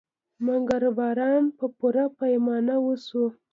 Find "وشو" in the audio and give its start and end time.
2.85-3.25